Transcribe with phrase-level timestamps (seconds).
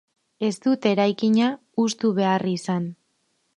[0.45, 1.51] Ez dute eraikina
[1.83, 2.91] hustu behar izan.